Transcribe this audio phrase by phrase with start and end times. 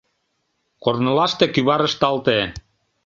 [0.83, 2.39] Корнылаште кӱвар ышталте.